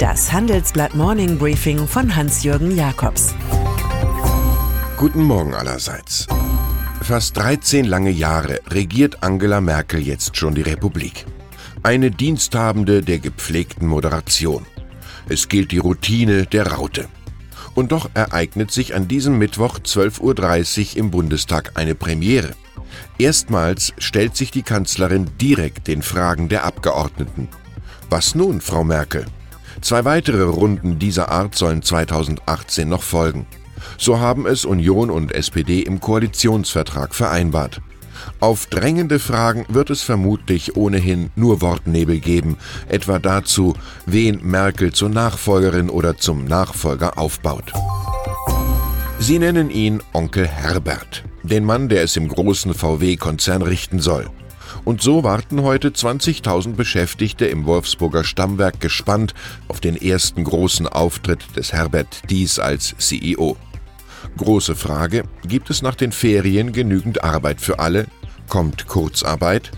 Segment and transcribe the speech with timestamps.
[0.00, 3.34] Das Handelsblatt Morning Briefing von Hans-Jürgen Jakobs.
[4.96, 6.26] Guten Morgen allerseits.
[7.02, 11.26] Fast 13 lange Jahre regiert Angela Merkel jetzt schon die Republik.
[11.82, 14.64] Eine Diensthabende der gepflegten Moderation.
[15.28, 17.06] Es gilt die Routine der Raute.
[17.74, 22.52] Und doch ereignet sich an diesem Mittwoch 12.30 Uhr im Bundestag eine Premiere.
[23.18, 27.48] Erstmals stellt sich die Kanzlerin direkt den Fragen der Abgeordneten.
[28.08, 29.26] Was nun, Frau Merkel?
[29.80, 33.46] Zwei weitere Runden dieser Art sollen 2018 noch folgen.
[33.98, 37.80] So haben es Union und SPD im Koalitionsvertrag vereinbart.
[38.40, 42.58] Auf drängende Fragen wird es vermutlich ohnehin nur Wortnebel geben,
[42.88, 47.72] etwa dazu, wen Merkel zur Nachfolgerin oder zum Nachfolger aufbaut.
[49.18, 54.28] Sie nennen ihn Onkel Herbert, den Mann, der es im großen VW-Konzern richten soll.
[54.84, 59.34] Und so warten heute 20.000 Beschäftigte im Wolfsburger Stammwerk gespannt
[59.68, 63.56] auf den ersten großen Auftritt des Herbert Dies als CEO.
[64.36, 68.06] Große Frage, gibt es nach den Ferien genügend Arbeit für alle?
[68.48, 69.72] Kommt Kurzarbeit?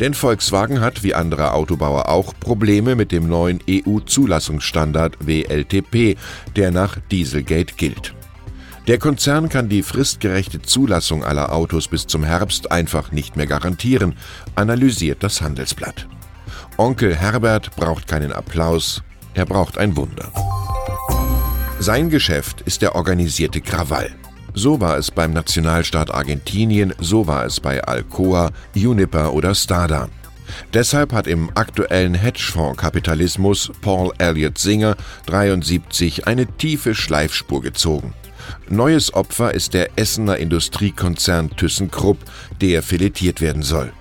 [0.00, 6.16] Denn Volkswagen hat, wie andere Autobauer auch, Probleme mit dem neuen EU-Zulassungsstandard WLTP,
[6.56, 8.14] der nach Dieselgate gilt.
[8.86, 14.14] Der Konzern kann die fristgerechte Zulassung aller Autos bis zum Herbst einfach nicht mehr garantieren,
[14.56, 16.06] analysiert das Handelsblatt.
[16.76, 20.30] Onkel Herbert braucht keinen Applaus, er braucht ein Wunder.
[21.78, 24.10] Sein Geschäft ist der organisierte Krawall.
[24.52, 30.08] So war es beim Nationalstaat Argentinien, so war es bei Alcoa, Uniper oder Stada.
[30.74, 38.12] Deshalb hat im aktuellen Hedgefonds-Kapitalismus Paul Elliott Singer 73 eine tiefe Schleifspur gezogen.
[38.68, 42.18] Neues Opfer ist der Essener Industriekonzern ThyssenKrupp,
[42.60, 43.92] der filetiert werden soll.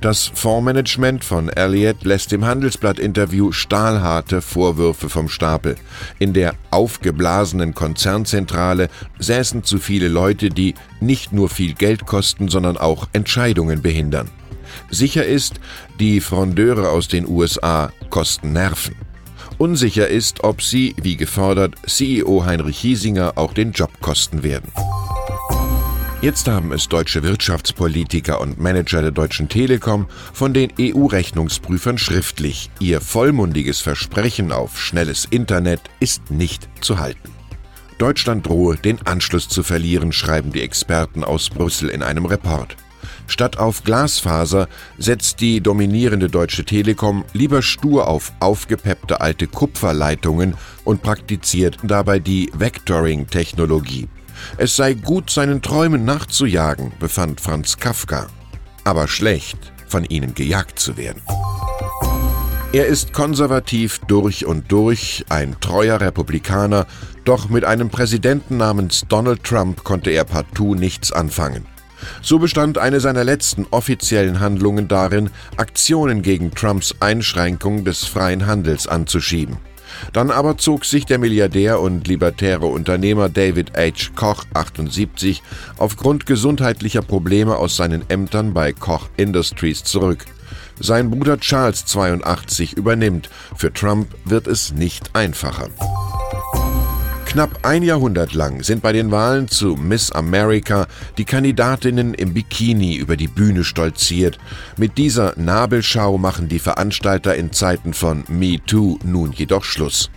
[0.00, 5.76] Das Fondsmanagement von Elliott lässt im Handelsblatt-Interview stahlharte Vorwürfe vom Stapel.
[6.18, 12.76] In der aufgeblasenen Konzernzentrale säßen zu viele Leute, die nicht nur viel Geld kosten, sondern
[12.76, 14.30] auch Entscheidungen behindern.
[14.90, 15.60] Sicher ist,
[16.00, 18.94] die Frondeure aus den USA kosten Nerven.
[19.58, 24.70] Unsicher ist, ob sie, wie gefordert, CEO Heinrich Hiesinger auch den Job kosten werden.
[26.20, 32.70] Jetzt haben es deutsche Wirtschaftspolitiker und Manager der Deutschen Telekom von den EU-Rechnungsprüfern schriftlich.
[32.80, 37.30] Ihr vollmundiges Versprechen auf schnelles Internet ist nicht zu halten.
[37.98, 42.74] Deutschland drohe, den Anschluss zu verlieren, schreiben die Experten aus Brüssel in einem Report.
[43.26, 50.54] Statt auf Glasfaser setzt die dominierende Deutsche Telekom lieber stur auf aufgepeppte alte Kupferleitungen
[50.84, 54.08] und praktiziert dabei die Vectoring-Technologie.
[54.56, 58.26] Es sei gut, seinen Träumen nachzujagen, befand Franz Kafka,
[58.84, 61.22] aber schlecht, von ihnen gejagt zu werden.
[62.72, 66.86] Er ist konservativ durch und durch, ein treuer Republikaner,
[67.24, 71.66] doch mit einem Präsidenten namens Donald Trump konnte er partout nichts anfangen.
[72.22, 78.86] So bestand eine seiner letzten offiziellen Handlungen darin, Aktionen gegen Trumps Einschränkung des freien Handels
[78.86, 79.58] anzuschieben.
[80.12, 84.10] Dann aber zog sich der Milliardär und libertäre Unternehmer David H.
[84.14, 85.42] Koch 78
[85.78, 90.24] aufgrund gesundheitlicher Probleme aus seinen Ämtern bei Koch Industries zurück.
[90.80, 93.30] Sein Bruder Charles 82 übernimmt.
[93.56, 95.68] Für Trump wird es nicht einfacher.
[97.34, 100.86] Knapp ein Jahrhundert lang sind bei den Wahlen zu Miss America
[101.18, 104.38] die Kandidatinnen im Bikini über die Bühne stolziert.
[104.76, 110.10] Mit dieser Nabelschau machen die Veranstalter in Zeiten von Me Too nun jedoch Schluss.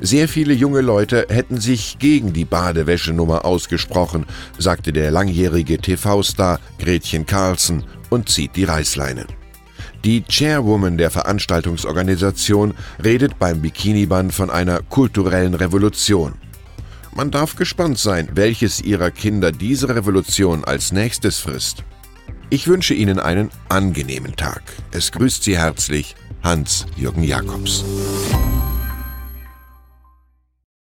[0.00, 4.24] Sehr viele junge Leute hätten sich gegen die Badewäschenummer ausgesprochen,
[4.56, 9.26] sagte der langjährige TV-Star Gretchen Carlson und zieht die Reißleine.
[10.04, 16.34] Die Chairwoman der Veranstaltungsorganisation redet beim Bikini-Band von einer kulturellen Revolution.
[17.14, 21.84] Man darf gespannt sein, welches Ihrer Kinder diese Revolution als nächstes frisst.
[22.48, 24.62] Ich wünsche Ihnen einen angenehmen Tag.
[24.92, 27.84] Es grüßt Sie herzlich Hans-Jürgen Jakobs.